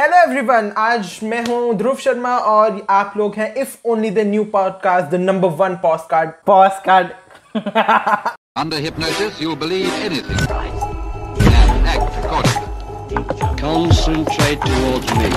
[0.00, 4.44] Hello everyone आज मैं हूँ ध्रुव शर्मा और आप लोग हैं if only the new
[4.52, 7.08] podcast the number one podcast pause card
[8.62, 10.38] Under hypnosis, you'll believe anything.
[11.50, 13.18] And act accordingly.
[13.62, 15.30] Concentrate towards me.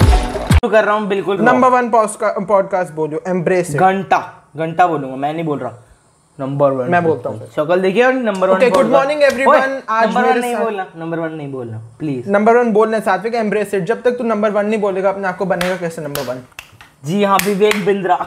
[0.51, 4.19] शुरू कर रहा हूँ बिल्कुल नंबर वन पॉडकास्ट बोलियो एम्ब्रेस घंटा
[4.55, 5.71] घंटा बोलूँगा मैं नहीं बोल रहा।
[6.41, 9.81] नंबर वन मैं बोलता हूँ शक्ल देखिए और number one good morning everyone.
[9.89, 12.99] आज नंबर मेरे वन नहीं साथ- बोलना नंबर वन नहीं बोलना प्लीज़ नंबर वन बोलना
[12.99, 16.01] सात्विक एम्ब्रेस इट जब तक तू नंबर वन नहीं बोलेगा अपने आप को बनेगा कैसे
[16.01, 16.41] नंबर वन
[17.05, 18.17] जी हाँ Vivek Bindra.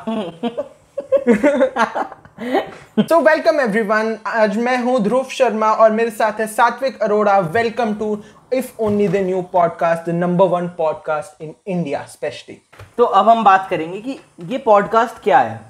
[3.00, 7.38] So welcome everyone आज मैं हूँ ध्रुव शर्मा और मेरे साथ है Satvik Arora.
[7.38, 8.22] Welcome to
[8.52, 12.56] if only the new podcast the number one podcast in India specially
[12.98, 15.60] तो अब हम बात करेंगे कि ये पॉडकास्ट क्या है?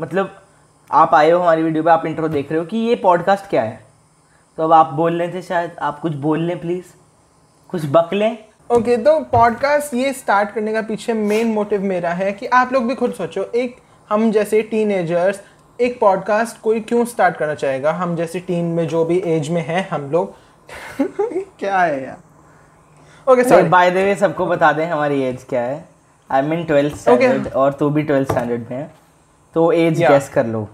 [0.00, 0.34] मतलब
[0.90, 3.62] आप आए हो हमारी वीडियो पे आप इंट्रो देख रहे हो कि ये पॉडकास्ट क्या
[3.62, 3.86] है?
[4.56, 6.84] तो अब आप बोल रहे थे शायद आप कुछ बोल लें प्लीज़
[7.68, 8.38] कुछ बक लें।
[8.70, 12.72] ओके okay, तो पॉडकास्ट ये स्टार्ट करने का पीछे मेन मोटिव मेरा है कि आप
[12.72, 13.76] लोग भी खुद सोचो एक
[14.08, 15.40] हम जैसे टीनेजर्स
[15.80, 17.92] एक पॉडकास्ट कोई क्यों स्टार्ट करना चाहेगा?
[17.92, 20.34] हम जैसे टीन में जो भी एज में हैं हम लोग।
[21.58, 22.18] क्या है यार?
[23.32, 25.88] Okay sorry by the way सबको बता दें हमारी एज क्या है।
[26.30, 28.90] आई मीन ट्वेल्थ स्टैंडर्ड और तू भी ट्वेल्थ स्टैंडर्ड में है।
[29.54, 30.10] तो एज Yeah.
[30.10, 30.68] गैस कर लो।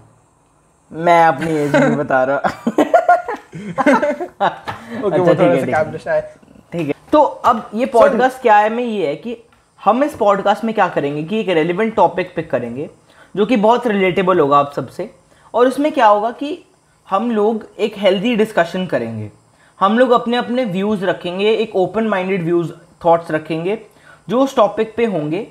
[0.93, 2.83] मैं अपनी एज नहीं बता रहा ओके
[5.01, 6.35] वो अच्छा, ठीक थोड़ा है, सा है। है
[6.71, 9.37] ठीक है। तो अब ये पॉडकास्ट क्या है में ये है कि
[9.83, 12.89] हम इस पॉडकास्ट में क्या करेंगे कि एक रेलिवेंट टॉपिक पिक करेंगे
[13.35, 15.15] जो कि बहुत रिलेटेबल होगा आप सबसे।
[15.53, 16.65] और उसमें क्या होगा कि
[17.09, 19.31] हम लोग एक हेल्दी डिस्कशन करेंगे।
[19.79, 22.71] हम लोग अपने अपने व्यूज़ रखेंगे एक ओपन माइंडेड व्यूज़
[23.05, 23.81] थॉट्स रखेंगे
[24.29, 25.47] जो उस टॉपिक पे होंगे।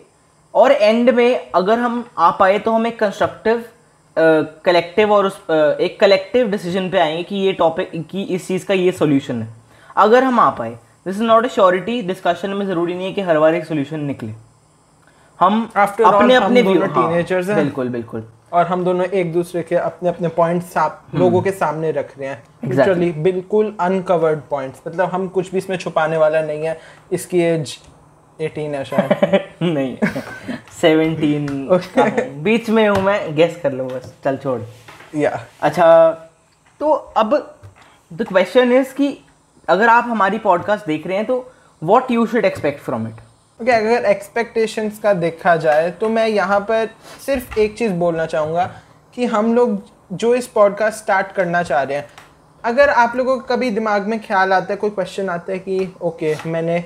[0.54, 3.64] और एंड में अगर हम आ पाए तो हम एक कंस्ट्रक्टिव
[4.18, 8.66] कलेक्टिव और उस अ, एक कलेक्टिव डिसीज़न पे आएँगे कि ये टॉपिक कि इस चीज़
[8.66, 9.48] का ये सोल्यूशन है।
[9.96, 10.70] अगर हम आ पाए
[11.06, 14.00] this is not a surety discussion में ज़रूरी नहीं है कि हर बार एक सोल्यूशन
[14.00, 14.32] निकले।
[15.40, 19.32] हम After all, अपने हम अपने दोनों हाँ, हैं। बिल्कुल बिल्कुल। और हम दोनों एक
[19.32, 20.76] दूसरे के अपने अपने पॉइंट्स
[21.14, 23.12] लोगों के सामने रख रहे हैं। Exactly.
[23.22, 26.78] बिल्कुल अनकवर्ड पॉइंट्स मतलब हम कुछ भी इसमें छुपाने वाला नहीं है।
[27.12, 27.78] इसकी एज
[28.48, 29.96] 18 है शायद। नहीं
[30.80, 31.46] सेवनटीन
[32.42, 34.60] बीच में हूँ मैं गेस कर लो बस चल छोड़।
[35.16, 36.10] या अच्छा
[36.80, 37.58] तो अब
[38.12, 39.18] द क्वेश्चन इज़ कि
[39.68, 43.14] अगर आप हमारी पॉडकास्ट देख रहे हैं तो what you should expect from it
[43.62, 46.88] okay अगर एक्सपेक्टेशंस का देखा जाए तो मैं यहाँ पर
[47.26, 48.70] सिर्फ़ एक चीज़ बोलना चाहूँगा
[49.14, 49.82] कि हम लोग
[50.12, 52.08] जो इस पॉडकास्ट स्टार्ट करना चाह रहे हैं
[52.64, 55.94] अगर आप लोगों को कभी दिमाग में ख्याल आता है कोई क्वेश्चन आता है कि
[56.02, 56.84] ओके okay, मैंने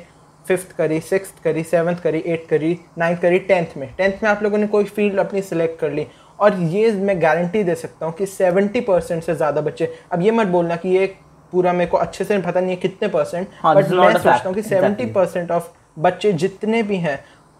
[0.48, 4.42] फिफ्थ करी सिक्स करी सेवन्थ करी एट्थ करी नाइन्थ करी टेंथ में। टेंथ में आप
[4.42, 6.06] लोगों ने कोई फ़ील्ड अपनी सिलेक्ट कर ली।
[6.38, 10.30] और ये मैं गारंटी दे सकता हूँ कि सेवेंटी परसेंट से ज़्यादा बच्चे अब ये
[10.30, 11.06] मत बोलना कि ये
[11.52, 14.42] पूरा मेरे को अच्छे से पता नहीं है कितने परसेंट हाँ, बट this मैं सोचता
[14.46, 15.68] हूँ कि सेवेंटी परसेंट ऑफ़
[15.98, 17.18] बच्चे जितने भी हैं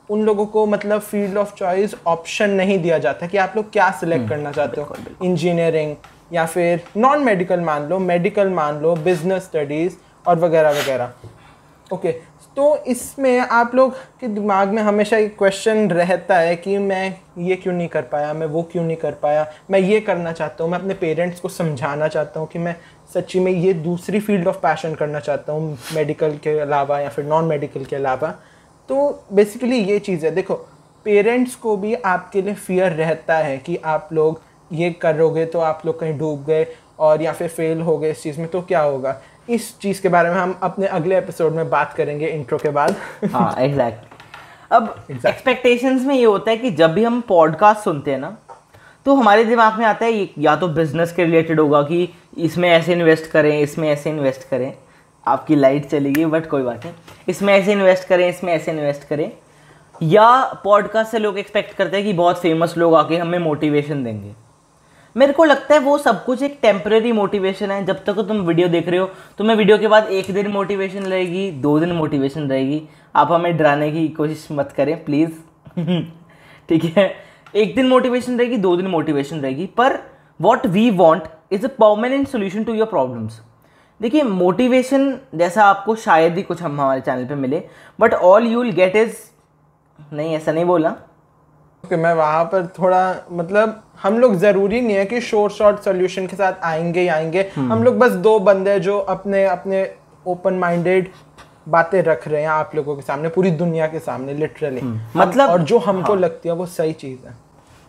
[0.09, 3.91] उन लोगों को मतलब फ़ील्ड ऑफ़ चॉइस ऑप्शन नहीं दिया जाता कि आप लोग क्या
[4.01, 5.95] सिलेक्ट करना चाहते हो। इंजीनियरिंग
[6.33, 9.97] या फिर नॉन मेडिकल मान लो मेडिकल मान लो बिज़नेस स्टडीज़
[10.27, 11.13] और वगैरह वगैरह।
[11.95, 12.15] ओके
[12.57, 17.57] तो इसमें आप लोग के दिमाग में हमेशा एक क्वेश्चन रहता है कि मैं ये
[17.57, 20.71] क्यों नहीं कर पाया, मैं वो क्यों नहीं कर पाया, मैं ये करना चाहता हूँ,
[20.73, 22.75] मैं अपने पेरेंट्स को समझाना चाहता हूँ कि मैं
[23.15, 27.25] सच्ची में ये दूसरी फ़ील्ड ऑफ़ पैशन करना चाहता हूँ मेडिकल के अलावा या फिर
[27.25, 28.31] नॉन मेडिकल के अलावा।
[28.89, 30.55] तो बेसिकली ये चीज़ है। देखो
[31.07, 34.41] पेरेंट्स को भी आपके लिए फियर रहता है कि आप लोग
[34.71, 36.67] ये करोगे तो आप लोग कहीं डूब गए
[36.99, 39.21] और या फिर फेल हो गए इस चीज़ में तो क्या होगा?
[39.49, 42.95] इस चीज़ के बारे में हम अपने अगले एपिसोड में बात करेंगे इंट्रो के बाद।
[43.33, 44.15] हाँ एग्जैक्ट
[44.73, 48.37] अब एक्सपेक्टेशंस में ये होता है कि जब भी हम पॉडकास्ट सुनते हैं ना
[49.07, 52.09] तो हमारे दिमाग में आता है या तो बिज़नेस के रिलेटेड होगा कि
[52.39, 54.73] इसमें ऐसे इन्वेस्ट करें इसमें ऐसे इन्वेस्ट करें।
[55.27, 56.95] आपकी लाइट चलेगी बट कोई बात नहीं।
[57.29, 59.31] इसमें ऐसे इन्वेस्ट करें इसमें ऐसे इन्वेस्ट करें।
[60.03, 64.33] या पॉडकास्ट से लोग एक्सपेक्ट करते हैं कि बहुत फ़ेमस लोग आके हमें मोटिवेशन देंगे।
[65.17, 68.69] मेरे को लगता है वो सब कुछ एक टेम्प्रेरी मोटिवेशन है। जब तक तुम वीडियो
[68.69, 69.07] देख रहे हो
[69.39, 72.83] तुम्हें वीडियो के बाद एक दिन मोटिवेशन रहेगी, दो दिन मोटिवेशन रहेगी।
[73.15, 75.31] आप हमें डराने की कोशिश मत करें प्लीज़
[76.69, 77.15] ठीक है?
[77.55, 79.99] एक दिन मोटिवेशन रहेगी, दो दिन मोटिवेशन रहेगी। पर
[80.41, 83.41] what we want is a permanent solution to your problems
[84.01, 87.63] देखिए मोटिवेशन जैसा आपको शायद ही कुछ हम हमारे चैनल पे मिले
[87.99, 89.17] but all you will get is
[90.13, 90.95] नहीं, ऐसा नहीं बोला।
[91.85, 96.27] कि मैं वहाँ पर थोड़ा मतलब हम लोग ज़रूरी नहीं है कि शॉर्ट शॉर्ट सोल्यूशन
[96.27, 99.91] के साथ आएँगे ही आएँगे। हम लोग बस दो बंदे जो अपने अपने
[100.27, 101.09] ओपन माइंडेड
[101.69, 104.81] बातें रख रहे हैं आप लोगों के सामने पूरी दुनिया के सामने लिटरली
[105.17, 107.35] मतलब- और जो हमको हाँ। लगती है वो सही चीज़ है।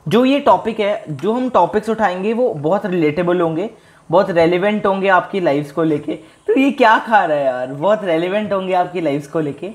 [0.07, 3.69] जो ये टॉपिक है जो हम टॉपिक्स उठाएँगे वो बहुत रिलेटेबल होंगे
[4.11, 6.13] बहुत रेलिवेंट होंगे आपकी लाइफ्स को लेके।
[6.47, 7.67] तो ये क्या खा रहा है यार?
[7.67, 9.69] बहुत रेलिवेंट होंगे आपकी लाइफ्स को लेके।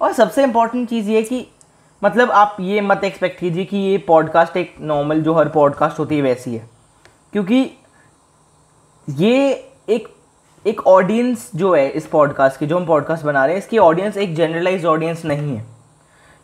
[0.00, 1.46] और सबसे इम्पोर्टेंट चीज़ ये कि
[2.04, 6.16] मतलब आप ये मत एक्सपेक्ट कीजिए कि ये पॉडकास्ट एक नॉर्मल जो हर पॉडकास्ट होती
[6.16, 6.70] है, वैसी है।
[7.32, 7.70] क्योंकि
[9.10, 9.52] ये
[9.88, 10.08] एक
[10.66, 14.16] एक ऑडियंस जो है इस पॉडकास्ट की, जो हम पॉडकास्ट बना रहे हैं, इसकी ऑडियंस
[14.16, 15.66] एक जनरलाइज ऑडियंस नहीं है।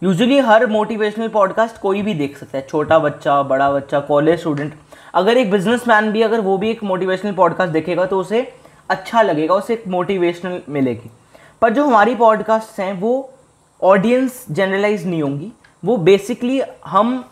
[0.03, 4.75] यूजुअली हर मोटिवेशनल पॉडकास्ट कोई भी देख सकता है, छोटा बच्चा, बड़ा बच्चा कॉलेज स्टूडेंट
[5.15, 8.53] अगर एक बिजनेसमैन भी, अगर वो भी एक मोटिवेशनल पॉडकास्ट देखेगा तो उसे
[8.89, 11.11] अच्छा लगेगा, उसे एक मोटिवेशनल मिलेगी।
[11.63, 13.33] पर जो हमारी पॉडकास्ट हैं, वो
[13.83, 15.53] ऑडियंस जनरलाइज नहीं होंगी।
[15.85, 17.25] वो बेसिकली हम,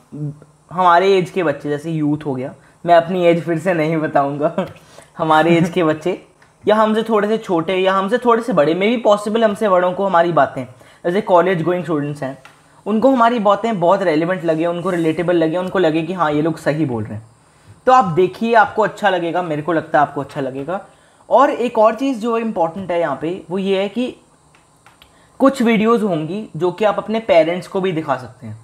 [0.73, 2.55] हमारे एज के बच्चे, जैसे यूथ हो गया,
[2.87, 4.67] मैं अपनी एज फिर से नहीं बताऊँगा।
[5.19, 6.27] हमारे एज के बच्चे,
[6.69, 9.93] या हमसे थोड़े से छोटे, या हमसे थोड़े से बड़े मे भी पॉसिबल हमसे बड़ों
[9.93, 10.65] को हमारी बातें,
[11.05, 12.39] जैसे कॉलेज गोइंग स्टूडेंट्स हैं,
[12.87, 16.59] उनको हमारी बातें बहुत रेलिवेंट लगे, उनको रिलेटेबल लगे, उनको लगे कि हाँ ये लोग
[16.59, 17.27] सही बोल रहे हैं।
[17.87, 20.87] तो आप देखिए, आपको अच्छा लगेगा, मेरे को लगता है आपको अच्छा लगेगा।
[21.31, 24.17] और एक और चीज़ जो इंपॉर्टेंट है यहाँ पे, वो ये है कि
[25.45, 28.59] कुछ वीडियोस होंगी जो कि आप अपने पेरेंट्स को भी दिखा सकते हैं।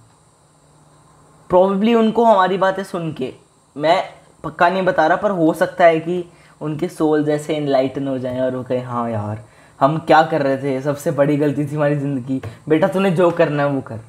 [1.49, 3.35] प्रोबेबली उनको हमारी बातें सुन के
[3.77, 4.05] मैं
[4.44, 6.25] पक्का नहीं बता रहा पर हो सकता है कि
[6.61, 9.44] उनके सोल जैसे इनलाइटन हो जाएँ और वो कहें हाँ यार
[9.81, 10.82] हम क्या कर रहे थे?
[10.82, 14.00] सबसे बड़ी गलती थी हमारी ज़िंदगी। बेटा तूने जो करना है वो कर।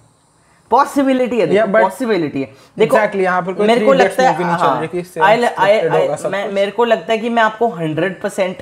[0.70, 5.02] पॉसिबिलिटी है Yeah, पॉसिबिलिटी है। देखो Exactly, यहाँ पर मेरे को लगता है हाँ, कि
[5.02, 8.58] I- I- I- मैं मेरे को लगता है कि मैं आपको हंड्रेड परसेंट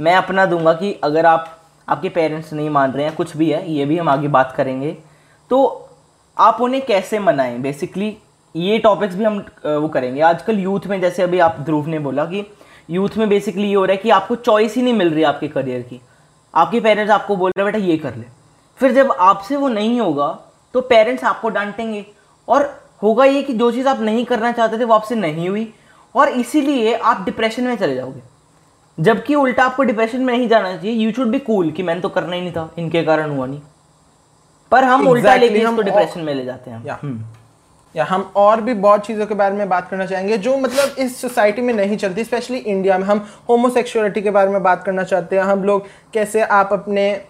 [0.00, 3.70] मैं अपना दूँगा कि अगर आप आपके पेरेंट्स नहीं मान रहे हैं, कुछ भी है,
[3.72, 4.96] ये भी हम आगे बात करेंगे।
[5.50, 5.88] तो
[6.38, 7.58] आप उन्हें कैसे मनाएँ?
[7.58, 8.16] बेसिकली
[8.56, 12.24] ये टॉपिक्स भी हम वो करेंगे। आजकल यूथ में, जैसे अभी आप ध्रुव ने बोला
[12.24, 12.44] कि
[12.90, 15.48] यूथ में बेसिकली ये हो रहा है कि आपको चॉइस ही नहीं मिल रही आपके
[15.48, 16.00] करियर की।
[16.54, 18.24] आपके पेरेंट्स आपको बोल रहे हैं, बेटा, ये कर ले।
[18.78, 20.38] फिर जब आपसे वो नहीं होगा
[20.74, 22.04] तो पेरेंट्स आपको डांटेंगे।
[22.48, 22.62] और
[23.02, 25.72] होगा ये कि जो चीज़ आप नहीं करना चाहते थे, वो आपसे नहीं हुई।
[26.14, 28.20] और इसीलिए आप डिप्रेशन में चले जाओगे।
[29.00, 32.08] जबकि उल्टा आपको डिप्रेशन में नहीं जाना चाहिए। यू शुड बी कूल कि मैंने तो
[32.08, 33.60] करना ही नहीं था। इनके कारण हुआ नहीं।
[34.70, 36.98] पर हम exactly, उल्टा लेके इसको डिप्रेशन में ले जाते हैं। या।
[37.96, 41.20] या हम और भी बहुत चीज़ों के बारे में बात करना चाहेंगे जो मतलब इस
[41.20, 45.36] सोसाइटी में नहीं चलती स्पेशली इंडिया में। हम होमोसेक्सुअलिटी के बारे में बात करना चाहते
[45.36, 47.24] हैं। हम लोग कैसे आप अपने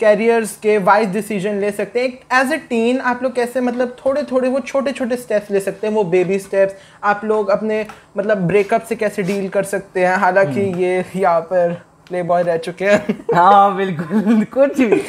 [0.00, 4.22] कैरियर्स के वाइज डिसीज़न ले सकते हैं। एज ए टीन आप लोग कैसे मतलब थोड़े
[4.30, 6.74] थोड़े वो छोटे छोटे स्टेप्स ले सकते हैं वो बेबी स्टेप्स
[7.04, 7.84] आप लोग अपने
[8.16, 10.16] मतलब ब्रेकअप से कैसे डील कर सकते हैं?
[10.16, 11.72] हालाँकि ये यहाँ पर
[12.08, 15.02] प्ले बॉय रह चुके हैं। हाँ बिल्कुल कुछ भी।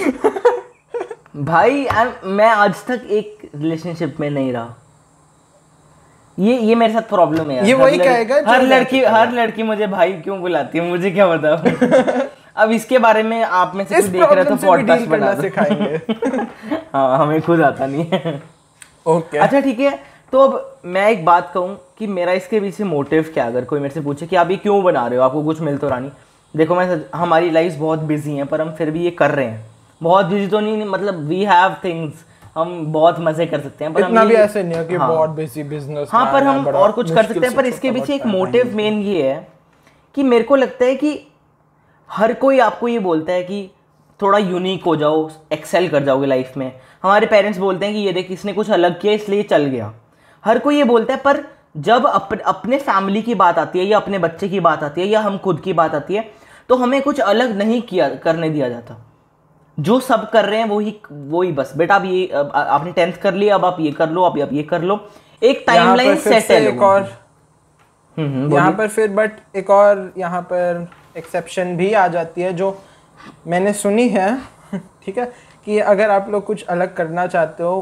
[1.43, 1.87] भाई
[2.25, 4.75] मैं आज तक एक रिलेशनशिप में नहीं रहा।
[6.37, 10.13] ये ये मेरे साथ प्रॉब्लम है। ये वही कहेगा हर लड़की हर लड़की मुझे भाई
[10.13, 10.83] क्यों बुलाती है?
[10.89, 11.55] मुझे क्या बता
[12.55, 16.01] अब इसके बारे में आप में से देख रहे तो पॉडकास्ट बना सिखाएँगे।
[16.93, 18.41] हाँ हमें खुद आता नहीं है।
[19.07, 19.99] ओके। अच्छा ठीक है।
[20.31, 23.93] तो अब मैं एक बात कहूँ कि मेरा इसके पीछे मोटिव क्या अगर कोई मेरे
[23.93, 26.11] से पूछे कि आप ये क्यों बना रहे हो आपको कुछ मिल तो रहा नहीं।
[26.55, 29.65] देखो मैं हमारी लाइफ बहुत बिज़ी है पर हम फिर भी ये कर रहे हैं।
[30.03, 32.13] बहुत बिज़ी तो नहीं मतलब वी हैव थिंग्स
[32.55, 35.09] हम बहुत मज़े कर सकते हैं पर इतना हम भी ऐसे नहीं है कि हाँ।
[35.09, 38.25] बहुत बिज़ी बिज़नेस हाँ पर हम और कुछ कर सकते हैं पर इसके पीछे एक
[38.25, 39.47] मोटिव मेन ये है
[40.15, 41.27] कि मेरे को लगता है कि
[42.11, 43.69] हर कोई आपको ये बोलता है कि
[44.19, 46.71] थोड़ा यूनिक हो जाओ एक्सेल कर जाओगे लाइफ में।
[47.03, 49.93] हमारे पेरेंट्स बोलते हैं कि ये देख इसने कुछ अलग किया इसलिए चल गया।
[50.43, 51.43] हर कोई ये बोलता है पर
[51.77, 55.07] जब अप, अपने फैमिली की बात आती है या अपने बच्चे की बात आती है
[55.07, 56.29] या हम खुद की बात आती है
[56.69, 58.95] तो हमें कुछ अलग नहीं किया करने दिया जाता।
[59.77, 63.33] जो सब कर रहे हैं वो वही वही बस। बेटा अब ये आपने टेंथ कर
[63.33, 64.99] लिया अब आप ये कर लो अब आप ये कर लो।
[65.41, 70.41] एक टाइमलाइन सेट है एक और। हम्म, हम्म, यहाँ पर फिर बट एक और यहाँ
[70.41, 70.87] पर
[71.17, 72.77] एक्सेप्शन भी आ जाती है जो
[73.47, 74.35] मैंने सुनी है
[75.05, 75.31] ठीक है
[75.65, 77.79] कि अगर आप लोग कुछ अलग करना चाहते हो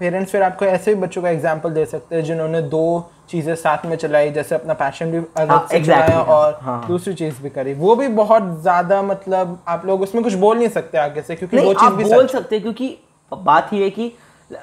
[0.00, 3.84] पेरेंट्स फिर आपको ऐसे भी बच्चों का एग्ज़ाम्पल दे सकते हैं जिन्होंने दो चीज़ें साथ
[3.86, 7.14] में चलाई जैसे अपना पैशन भी अलग हाँ, से exactly, चलाया हाँ, और हाँ। दूसरी
[7.14, 10.98] चीज़ भी करी। वो भी बहुत ज़्यादा मतलब आप लोग उसमें कुछ बोल नहीं सकते
[10.98, 12.96] आगे से क्योंकि वो चीज़ भी बोल सकते हैं क्योंकि
[13.32, 14.12] बात ये है कि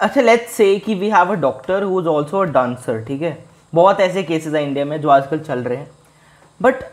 [0.02, 3.38] अच्छा लेट्स से कि we have a doctor who is also a dancer ठीक है?
[3.74, 5.92] बहुत ऐसे केसेस हैं इंडिया में जो आजकल चल रहे हैं।
[6.62, 6.84] बट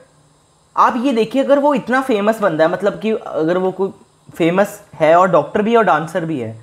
[0.79, 3.93] आप ये देखिए, अगर वो इतना फ़ेमस बंदा है मतलब कि अगर वो कोई
[4.37, 6.57] फ़ेमस है और डॉक्टर भी है और डांसर भी है,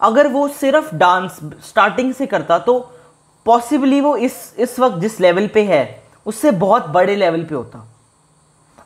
[0.00, 2.78] अगर वो सिर्फ़ डांस स्टार्टिंग से करता तो
[3.46, 7.86] पॉसिबली वो इस इस वक्त जिस लेवल पे है, उससे बहुत बड़े लेवल पे होता।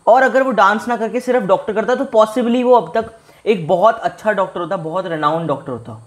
[0.07, 3.13] और अगर वो डांस ना करके सिर्फ़ डॉक्टर करता तो पॉसिबली वो अब तक
[3.45, 6.01] एक बहुत अच्छा डॉक्टर होता, बहुत रेनाउंड डॉक्टर होता।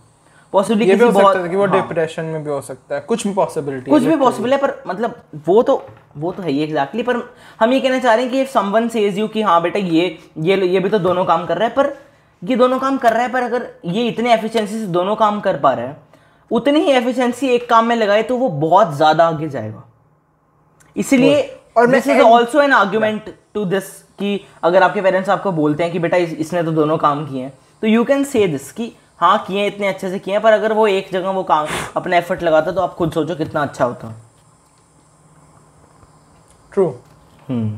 [0.58, 3.02] पॉसिबली ये भी हो सकता है कि वो हाँ, डिप्रेशन में भी हो सकता है।
[3.02, 5.82] कुछ भी पॉसिबिलिटी कुछ भी पॉसिबल है पर मतलब वो तो
[6.18, 7.18] वो तो है ही एग्जैक्टली पर
[7.60, 10.58] हम ये कहना चाह रहे हैं कि समवन सेज यू कि हाँ बेटा ये ये
[10.68, 11.94] ये भी तो दोनों काम कर रहा है पर
[12.42, 15.58] ये दोनों काम कर रहा है पर अगर ये इतने एफिशिएंसी से दोनों काम कर
[15.58, 15.98] पा रहा है
[16.52, 19.84] उतनी ही एफिशिएंसी एक काम में लगाए तो वो बहुत ज़्यादा आगे जाएगा।
[20.96, 21.42] इसीलिए
[21.78, 25.92] और this is also an argument to this कि अगर आपके पेरेंट्स आपको बोलते हैं
[25.92, 28.92] कि बेटा इस- इसने तो दोनों काम किए हैं तो यू कैन से दिस कि
[29.20, 32.44] हाँ किए इतने अच्छे से किए पर अगर वो एक जगह वो काम अपना एफर्ट
[32.44, 34.14] लगाता तो आप खुद सोचो कितना अच्छा होता।
[36.74, 36.88] ट्रू
[37.50, 37.78] हम्म।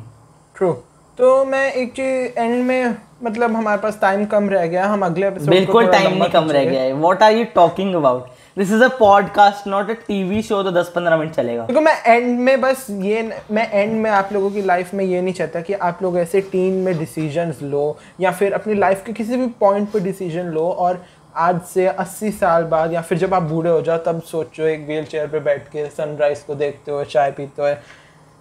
[0.56, 0.72] ट्रू
[1.18, 5.30] तो मैं एक चीज़ एंड में मतलब हमारे पास टाइम कम रह गया हम अगले
[5.30, 8.28] बिल्कुल टाइम नहीं कम रह गया है। What are you talking about
[8.58, 11.96] this is a podcast not a TV show तो 10 15 मिनट चलेगा। देखो मैं
[12.06, 15.62] एंड में बस ये मैं एंड में आप लोगों की लाइफ में ये नहीं चाहता
[15.62, 19.48] कि आप लोग ऐसे टीन में डिसीजंस लो या फिर अपनी लाइफ के किसी भी
[19.60, 21.04] पॉइंट पर डिसीज़न लो और
[21.36, 24.86] आज से 80 साल बाद या फिर जब आप बूढ़े हो जाओ तब सोचो एक
[24.86, 27.74] व्हील चेयर पर बैठ के सनराइज को देखते हो चाय पीते हो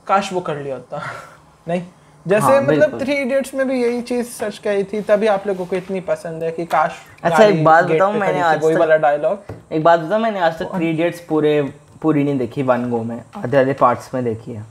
[0.06, 1.02] काश वो कर लिया होता
[1.68, 1.82] नहीं?
[2.26, 5.66] जैसे हाँ, मतलब थ्री इडियट्स में भी यही चीज़ सच कही थी तभी आप लोगों
[5.66, 6.92] को इतनी पसंद है कि काश
[7.22, 10.74] अच्छा, एक बात बताऊँ, मैंने आज वही वाला डायलॉग एक बात बता मैंने आज तक
[10.74, 11.60] थ्री इडियट्स पूरे
[12.02, 14.64] पूरी नहीं देखी वन गो में आधे आधे पार्ट्स में देखी है।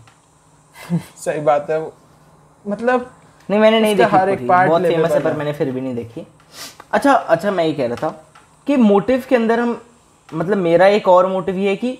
[1.17, 1.79] सही बात है
[2.65, 3.09] मतलब
[3.49, 5.81] नहीं मैंने नहीं देखी हर एक पूरी। part बहुत फ़ेमस है पर मैंने फिर भी
[5.81, 6.27] नहीं देखी।
[6.93, 8.09] अच्छा अच्छा मैं ये कह रहा था
[8.67, 9.81] कि मोटिव के अंदर हम
[10.33, 11.97] मतलब मेरा एक और मोटिव ये है कि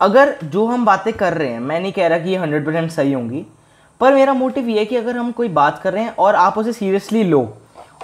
[0.00, 2.90] अगर जो हम बातें कर रहे हैं मैं नहीं कह रहा कि ये हंड्रेड परसेंट
[2.90, 3.44] सही होंगी
[4.00, 6.58] पर मेरा मोटिव ये है कि अगर हम कोई बात कर रहे हैं और आप
[6.58, 7.42] उसे सीरियसली लो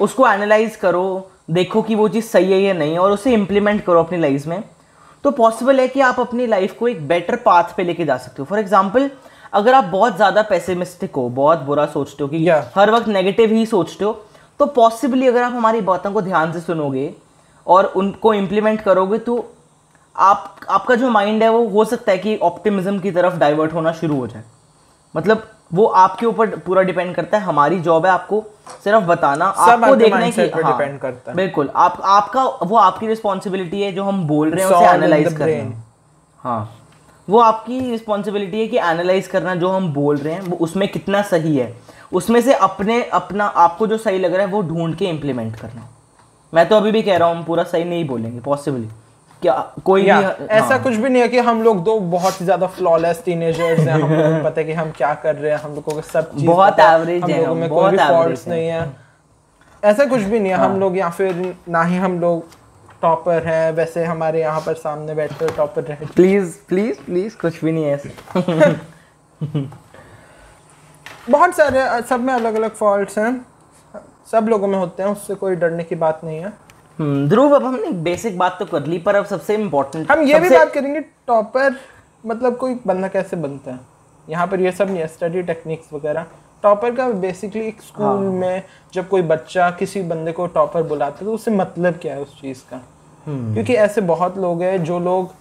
[0.00, 4.02] उसको एनालाइज करो देखो कि वो चीज़ सही है या नहीं और उसे इम्प्लीमेंट करो
[4.02, 4.62] अपनी लाइफ में
[5.24, 8.42] तो पॉसिबल है कि आप अपनी लाइफ को एक बेटर पाथ पे लेके जा सकते
[8.42, 9.10] हो फॉर एग्ज़ाम्पल
[9.52, 12.62] अगर आप बहुत ज़्यादा पेसिमिस्टिक हो बहुत बुरा सोचते हो कि Yeah.
[12.74, 14.25] हर वक्त नेगेटिव ही सोचते हो
[14.60, 17.12] तो पॉसिबली अगर आप हमारी बातों को ध्यान से सुनोगे
[17.66, 19.44] और उनको इम्प्लीमेंट करोगे तो
[20.16, 23.92] आप आपका जो माइंड है वो हो सकता है कि ऑप्टिमिज्म की तरफ़ डाइवर्ट होना
[23.92, 24.42] शुरू हो जाए
[25.14, 25.42] मतलब
[25.74, 28.42] वो आपके ऊपर पूरा डिपेंड करता है हमारी जॉब है आपको
[28.84, 33.06] सिर्फ़ बताना आपको देखना है कि हाँ, depend करता है। बिल्कुल आप आपका वो आपकी
[33.06, 35.72] रिस्पॉन्सिबिलिटी है जो हम बोल रहे हैं उसे एनालाइज the करना brain.
[36.44, 36.76] हाँ
[37.28, 41.22] वो आपकी रिस्पॉन्सिबिलिटी है कि एनालाइज करना जो हम बोल रहे हैं वो उसमें कितना
[41.22, 41.74] सही है
[42.12, 45.88] उसमें से अपने अपना आपको जो सही लग रहा है वो ढूंढ के इम्प्लीमेंट करना।
[46.52, 48.88] मैं तो अभी भी कह रहा हूँ पूरा सही नहीं बोलेंगे पॉसिबली
[49.42, 52.40] क्या कोई या भी ऐसा हाँ, कुछ भी नहीं है कि हम लोग दो बहुत
[52.40, 55.58] ही ज़्यादा फ्लॉलेस टीनेजर्स हैं हम लोगों पता है कि हम क्या कर रहे हैं
[55.58, 58.68] हम लोगों को सब चीज़ बहुत एवरेज है, हम लोगों में कोई भी फॉल्ट्स नहीं
[58.68, 58.86] है।
[59.82, 62.44] ऐसा कुछ भी नहीं है हाँ। हम लोग या फिर ना ही हम लोग
[63.02, 67.72] टॉपर हैं वैसे हमारे यहाँ पर सामने बैठे टॉपर रहे प्लीज़ प्लीज़ प्लीज़ कुछ भी
[67.72, 68.74] नहीं है ऐसा।
[71.30, 73.46] बहुत सारे सब में अलग अलग फॉल्ट्स हैं।
[74.30, 76.52] सब लोगों में होते हैं उससे कोई डरने की बात नहीं है।
[76.98, 80.22] हम्म, ध्रुव अब हमने एक बेसिक बात तो कर ली पर अब सबसे इम्पोर्टेंट हम
[80.22, 81.74] ये भी बात करेंगे टॉपर
[82.24, 83.80] मतलब कोई बंदा कैसे बनता है?
[84.28, 86.26] यहाँ पर ये सब नहीं है स्टडी टेक्निक्स वगैरह।
[86.62, 88.62] टॉपर का बेसिकली एक स्कूल हाँ। में
[88.94, 92.40] जब कोई बच्चा किसी बंदे को टॉपर बुलाता है तो उससे मतलब क्या है उस
[92.40, 92.80] चीज़ का?
[93.26, 95.34] हम्म। क्योंकि ऐसे बहुत लोग हैं जो लोग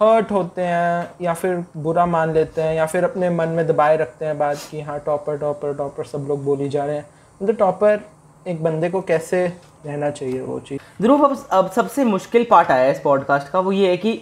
[0.00, 3.96] हर्ट होते हैं या फिर बुरा मान लेते हैं या फिर अपने मन में दबाए
[3.96, 7.06] रखते हैं बात कि हाँ टॉपर टॉपर टॉपर, सब लोग बोली जा रहे हैं।
[7.42, 8.00] मतलब टॉपर
[8.46, 9.46] एक बंदे को कैसे
[9.86, 10.80] रहना चाहिए वो चीज़?
[11.02, 14.20] ध्रुव, अब अब सबसे मुश्किल पार्ट आया है इस पॉडकास्ट का, वो ये है कि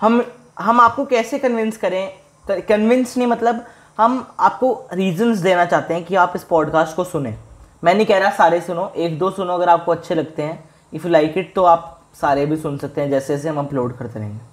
[0.00, 0.24] हम
[0.58, 2.12] हम आपको कैसे कन्विंस करें?
[2.68, 3.64] कन्विंस नहीं मतलब
[3.98, 7.34] हम आपको रीजंस देना चाहते हैं कि आप इस पॉडकास्ट को सुने।
[7.84, 11.06] मैं नहीं कह रहा सारे सुनो, एक दो सुनो अगर आपको अच्छे लगते हैं। इफ़
[11.06, 14.18] यू लाइक इट तो आप सारे भी सुन सकते हैं जैसे जैसे हम अपलोड करते
[14.18, 14.51] रहेंगे।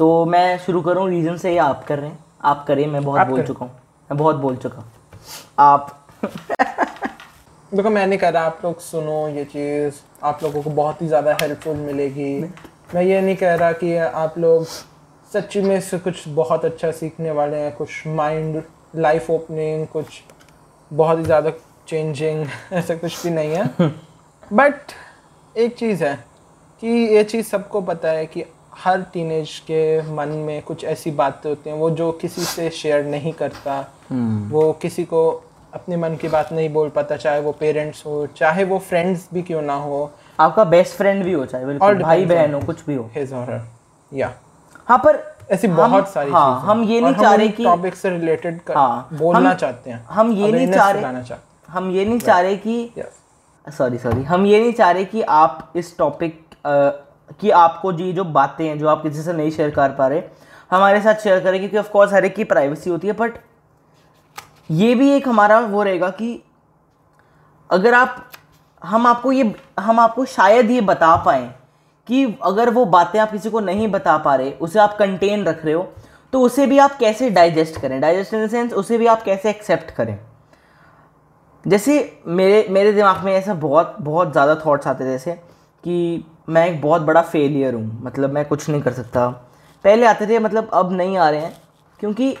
[0.00, 3.26] तो मैं शुरू करूँ रीजन से या आप कर रहे हैं। आप करें मैं बहुत
[3.26, 3.72] बोल चुका हूँ।
[4.10, 4.92] मैं बहुत बोल चुका हूँ।
[5.58, 6.06] आप
[7.74, 11.06] देखो मैं नहीं कह रहा आप लोग सुनो ये चीज़। आप लोगों को बहुत ही
[11.06, 12.32] ज़्यादा हेल्पफुल मिलेगी।
[12.94, 14.64] मैं ये नहीं कह रहा कि आप लोग
[15.32, 18.62] सच्ची में से कुछ बहुत अच्छा सीखने वाले हैं कुछ माइंड
[18.96, 20.22] लाइफ ओपनिंग कुछ
[20.90, 21.50] बहुत ही ज़्यादा
[21.88, 23.66] चेंजिंग ऐसा कुछ भी नहीं है।
[24.52, 24.92] बट
[25.56, 26.14] एक चीज़ है
[26.82, 28.44] कि ये चीज़ सबको पता है कि
[28.78, 33.04] हर टीनेज के मन में कुछ ऐसी बातें होती हैं वो जो किसी से शेयर
[33.04, 33.80] नहीं करता
[34.50, 38.64] वो किसी को अपने मन की बात नहीं बोल पाता चाहे वो पेरेंट्स हो चाहे
[38.64, 40.10] वो फ्रेंड्स भी क्यों ना हो।
[40.40, 43.32] आपका बेस्ट फ्रेंड भी हो चाहे बिल्कुल All भाई बहन हो कुछ भी हो। हिज
[43.32, 43.68] और
[44.12, 44.32] या
[44.88, 48.10] हाँ पर ऐसी हम- बहुत सारी हाँ, हम ये नहीं चाह रहे कि टॉपिक से
[48.10, 51.02] रिलेटेड हाँ, बोलना हम- चाहते हैं हम ये नहीं चाह रहे
[51.68, 52.92] हम ये नहीं चाह रहे कि
[53.66, 56.44] सॉरी सॉरी हम ये नहीं चाह रहे कि आप इस टॉपिक
[57.40, 60.22] कि आपको जी जो बातें हैं, जो आप किसी से नहीं शेयर कर पा रहे,
[60.70, 63.38] हमारे साथ शेयर करें, क्योंकि ऑफकोर्स हर एक की प्राइवेसी होती है बट
[64.70, 66.42] ये भी एक हमारा वो रहेगा कि
[67.70, 68.30] अगर आप,
[68.82, 71.48] हम आपको ये, हम आपको शायद ये बता पाएँ
[72.08, 75.64] कि अगर वो बातें आप किसी को नहीं बता पा रहे, उसे आप कंटेन रख
[75.64, 75.82] रहे हो
[76.32, 78.00] तो उसे भी आप कैसे डाइजेस्ट करें?
[78.00, 80.18] डाइजेस्ट इन द सेंस उसे भी आप कैसे एक्सेप्ट करें?
[81.64, 85.32] जैसे मेरे मेरे दिमाग में ऐसा बहुत बहुत ज़्यादा थॉट्स आते थे जैसे
[85.84, 89.28] कि मैं एक बहुत बड़ा फेलियर हूँ मतलब मैं कुछ नहीं कर सकता।
[89.84, 91.52] पहले आते थे मतलब अब नहीं आ रहे हैं,
[92.00, 92.34] क्योंकि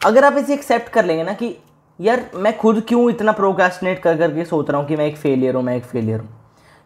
[0.00, 1.56] अगर आप इसे एक्सेप्ट कर लेंगे ना कि
[1.98, 5.54] यार मैं खुद क्यों इतना प्रोक्रेस्टिनेट कर करके सोच रहा हूँ कि मैं एक फेलियर
[5.54, 6.28] हूँ, मैं एक फेलियर हूँ।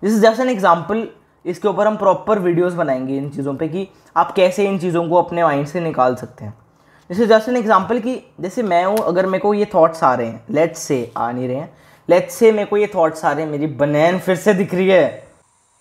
[0.02, 1.08] This is just an example
[1.44, 5.16] इसके ऊपर हम प्रॉपर वीडियोस बनाएँगे इन चीज़ों पे कि आप कैसे इन चीज़ों को
[5.16, 6.54] अपने माइंड से निकाल सकते हैं।
[7.10, 10.26] इज़ जस्ट एन एग्ज़ाम्पल कि जैसे मैं हूँ, अगर मेरे को ये थाट्स आ रहे
[10.26, 11.72] हैं लेट्स से आ नहीं रहे हैं
[12.08, 14.88] लेट्स से मेरे को ये थाट्स आ रहे हैं, मेरी बनैन फिर से दिख रही
[14.88, 15.21] है।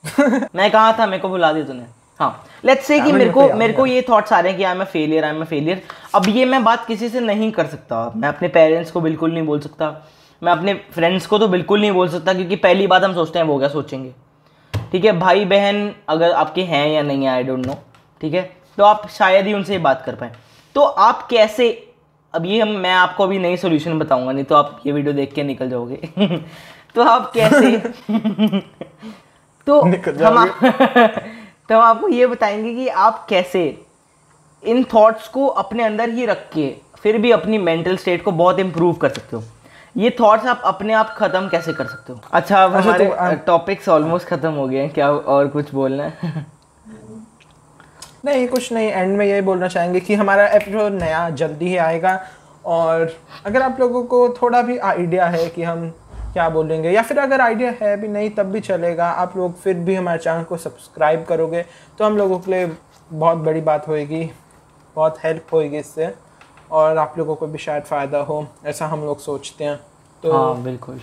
[0.56, 1.86] मैं कहा था मेरे को बुला दी तूने।
[2.20, 4.76] हाँ। लेट्स से कि मेरे को मेरे को ये थॉट्स आ रहे हैं कि I
[4.76, 5.82] am failure I am failure
[6.16, 9.46] अब ये मैं बात किसी से नहीं कर सकता। मैं अपने पेरेंट्स को बिल्कुल नहीं
[9.46, 9.90] बोल सकता।
[10.42, 13.46] मैं अपने फ्रेंड्स को तो बिल्कुल नहीं बोल सकता क्योंकि पहली बात हम सोचते हैं
[13.46, 14.14] वो क्या सोचेंगे।
[14.92, 15.12] ठीक है?
[15.20, 17.78] भाई बहन अगर आपके हैं या नहीं है आई डोंट नो
[18.22, 18.42] ठीक है?
[18.78, 20.32] तो आप शायद ही उनसे बात कर पाए।
[20.76, 21.70] तो आप कैसे
[22.34, 25.34] अब ये हम मैं आपको अभी नई सोल्यूशन बताऊँगा नहीं तो आप ये वीडियो देख
[25.34, 26.10] के निकल जाओगे।
[26.96, 27.78] तो आप कैसे
[29.68, 30.46] तो हम
[31.70, 33.86] तो हम आपको ये बताएँगे कि आप कैसे
[34.64, 38.60] इन थॉट्स को अपने अंदर ही रख के फिर भी अपनी मेंटल स्टेट को बहुत
[38.60, 39.44] इम्प्रूव कर सकते हो।
[39.98, 42.22] ये थॉट्स आप अपने आप खत्म कैसे कर सकते हो?
[42.34, 46.14] अच्छा अब अच्छा, हमारे टॉपिक्स ऑलमोस्ट खत्म हो गए हैं। क्या और कुछ बोलना है?
[48.26, 52.26] नहीं कुछ नहीं एंड में यही बोलना चाहेंगे कि हमारा एपिसोड नया जल्दी ही आएगा।
[52.66, 53.14] और
[53.46, 55.94] अगर आप लोगों को थोड़ा भी आइडिया है कि हम
[56.34, 56.90] क्या बोलेंगे?
[56.92, 60.20] या फिर अगर आइडिया है भी नहीं तब भी चलेगा। आप लोग फिर भी हमारे
[60.20, 61.66] चैनल को सब्सक्राइब करोगे
[62.00, 62.72] तो हम लोगों के लिए
[63.12, 64.30] बहुत बड़ी बात होएगी
[64.96, 66.14] बहुत हेल्प होएगी इससे।
[66.72, 69.80] और आप लोगों को भी शायद फ़ायदा हो ऐसा हम लोग सोचते हैं।
[70.24, 71.00] तो हाँ बिल्कुल।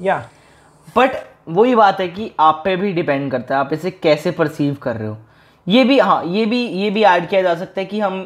[0.00, 0.18] या।
[0.96, 1.16] बट
[1.48, 4.96] वही बात है कि आप पे भी डिपेंड करता है आप इसे कैसे परसीव कर
[4.96, 5.16] रहे हो?
[5.66, 8.20] ये भी हाँ ये भी ये भी ऐड किया जा सकता है कि हम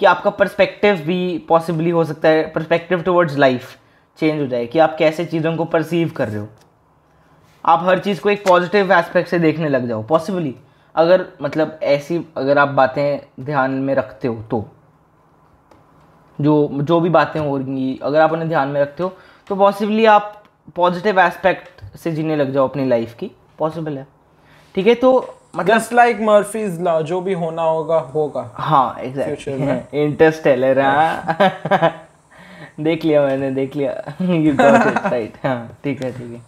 [0.00, 3.76] कि आपका पर्सपेक्टिव भी पॉसिबली हो सकता है पर्सपेक्टिव टुवर्ड्स लाइफ
[4.18, 6.48] चेंज हो जाए कि आप कैसे चीज़ों को परसीव कर रहे हो।
[7.64, 10.54] आप हर चीज़ को एक पॉजिटिव एस्पेक्ट से देखने लग जाओ पॉसिबली
[10.94, 14.64] अगर मतलब ऐसी अगर आप बातें ध्यान में रखते हो तो।
[16.38, 19.12] जो जो भी बातें हो रही अगर आप उन्हें ध्यान में रखते हो
[19.48, 20.42] तो पॉसिबली आप
[20.76, 24.06] पॉजिटिव एस्पेक्ट से जीने लग जाओ अपनी लाइफ की। पॉसिबल है।
[24.74, 25.12] ठीक है तो
[25.56, 32.07] मतलब जस्ट लाइक मर्फीज लॉ जो भी होना होगा होगा। हाँ एग्जैक्टली इंटरस्टेलर हाँ।
[32.78, 36.40] देख लिया मैंने देख लिया। यू गॉट इट राइट हाँ ठीक है ठीक है।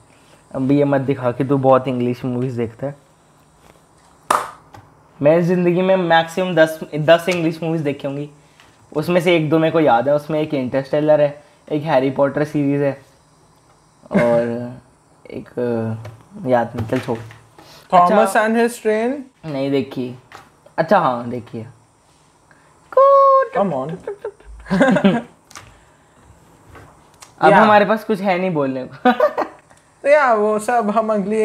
[0.55, 2.95] अब ये मत दिखा कि तू बहुत इंग्लिश मूवीज़ देखता है।
[5.21, 8.29] मैं ज़िंदगी में मैक्सिमम दस दस इंग्लिश मूवीज़ देखी होंगी।
[8.93, 12.45] उसमें से एक दो मेरे को याद है। उसमें एक इंटरस्टेलर है एक हैरी पॉटर
[12.45, 12.93] सीरीज़ है
[14.13, 14.81] और
[15.31, 15.49] एक
[16.47, 17.19] याद नहीं चल छोड़।
[17.93, 20.15] थॉमस एंड हिज ट्रेन नहीं देखी।
[20.79, 21.67] अच्छा हाँ देखिए
[23.55, 23.97] कम ऑन
[27.41, 27.63] अब Yeah.
[27.63, 29.13] हमारे पास कुछ है नहीं बोलने को।
[30.03, 31.43] तो या वो सब हम अगली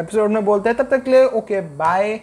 [0.00, 2.20] एपिसोड में बोलते हैं। तब तक के लिए okay bye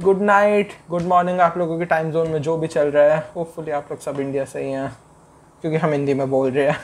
[0.00, 3.30] good night good morning आप लोगों के टाइम जोन में जो भी चल रहा है।
[3.36, 4.96] होपफुली आप लोग सब इंडिया से ही हैं
[5.60, 6.76] क्योंकि हम हिंदी में बोल रहे हैं।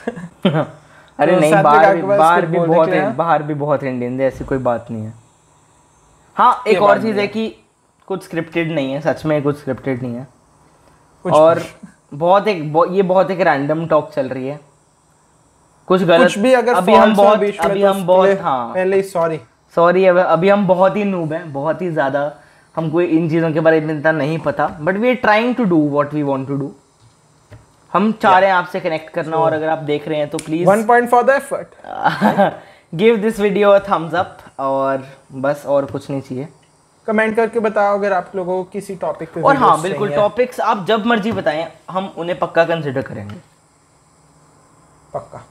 [1.19, 3.15] अरे तो नहीं बाहर भी बाहर भी बहुत है?
[3.15, 5.13] बाहर भी बहुत इंडियन है ऐसी कोई बात नहीं है।
[6.35, 7.55] हाँ एक और चीज़ है। कि
[8.07, 10.27] कुछ स्क्रिप्टेड नहीं है सच में कुछ स्क्रिप्टेड नहीं है।
[11.31, 11.63] और
[12.13, 14.70] बहुत एक ये बहुत एक रैंडम टॉक चल रही है।
[15.91, 19.39] कुछ गलत कुछ भी अगर अभी हम बहुत अभी तो हम बहुत हाँ। पहले सॉरी
[19.73, 22.21] सॉरी अभी हम बहुत ही नूब हैं बहुत ही ज़्यादा
[22.75, 25.77] हमको इन चीज़ों के बारे में इतना नहीं पता but we are trying to do
[25.89, 26.71] what we want to do
[27.91, 30.67] हम चाह रहे हैं आपसे कनेक्ट करना और अगर आप देख रहे हैं तो please
[30.69, 32.53] one point for the effort
[32.93, 35.05] give this video a thumbs up और
[35.41, 36.47] बस और कुछ नहीं चाहिए।
[37.07, 40.85] कमेंट करके बताओ अगर आप लोगों को किसी टॉपिक पे और हाँ बिल्कुल टॉपिक्स आप
[40.87, 43.35] जब मर्ज़ी बताएँ हम उन्हें पक्का कंसिडर करेंगे।
[45.13, 45.43] पक्का।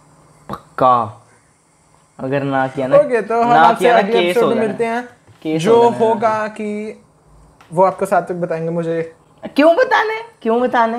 [0.83, 4.45] पक्का अगर ना किया ना ओके तो हम ना आपसे किया ना अगले केस एपिसोड
[4.45, 5.03] हो में मिलते हैं।
[5.43, 6.69] केस जो हो होगा कि
[7.73, 9.14] वो आपको सात्विक बताएँगे मुझे।
[9.57, 10.16] क्यों बताने?
[10.43, 10.99] क्यों बताने?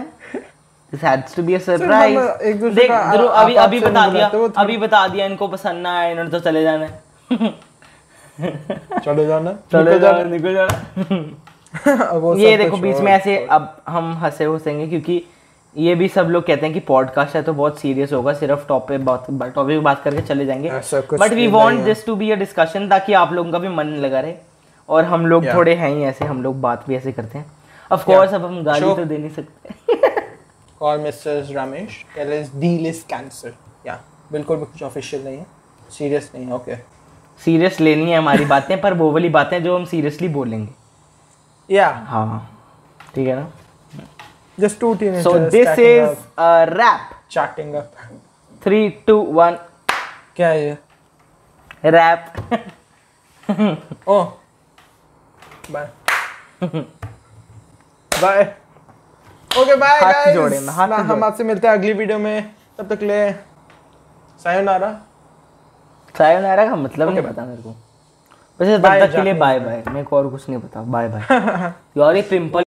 [0.93, 4.29] हैड्स टू बी अ हम सरप्राइज़ एक दूसरे देख का ध्रुव, अभी अभी बता दिया।
[4.33, 7.03] थोड़ा- अभी बता दिया इनको पसंद ना आया इन्होंने तो चले जाना है।
[9.05, 14.45] चलो जाना। चले निकल जाना निकल जाना। ये देखो बीच में ऐसे अब हम हंसे
[14.45, 15.23] हंसेंगे क्योंकि
[15.75, 19.05] ये भी सब लोग कहते हैं कि पॉडकास्ट है तो बहुत सीरियस होगा सिर्फ़ टॉपिक
[19.05, 20.69] बात टॉपिक बात करके चले जाएँगे।
[21.17, 24.19] But we want this to be a discussion ताकि आप लोगों का भी मन लगा
[24.19, 24.33] रहे
[24.89, 25.55] और हम लोग Yeah.
[25.55, 27.45] थोड़े हैं ही ऐसे हम लोग बात भी ऐसे करते हैं।
[27.91, 28.33] Of course yeah.
[28.33, 28.95] अब हम गाली Sure.
[28.95, 29.95] तो दे नहीं सकते।
[30.79, 33.53] Call mister Ramesh tell is deal is cancer
[33.87, 33.99] या
[34.31, 35.45] बिल्कुल भी कुछ ऑफिशियल नहीं है।
[35.89, 36.75] सीरियस नहीं है ओके
[37.41, 42.47] सीरियस लेनी है हमारी बातें पर वो वाली बातें जो हम सीरियसली बोलेंगे। या हाँ
[43.15, 43.51] ठीक है ना?
[44.59, 46.09] Just two teenagers so this is
[46.39, 47.93] a rap chatting up
[48.61, 49.57] three two one
[50.35, 50.77] क्या है ये?
[51.85, 52.23] Rap
[54.07, 54.23] oh
[55.71, 55.89] bye
[58.11, 58.41] bye
[59.51, 62.53] okay bye हाथ गाइस जोड़े मैं, हाथ हम जोड़े। आपसे मिलते हैं अगली वीडियो में.
[62.77, 63.31] तब तक ले
[64.43, 64.91] सायोनारा
[66.15, 67.69] सायोनारा का मतलब okay, नहीं पता मेरे को।
[68.59, 70.81] वैसे तब Bye, तक के लिए बाय बाय मेरे को और कुछ नहीं पता.
[70.83, 71.21] बाय बाय
[71.97, 72.63] यार ये पिंपल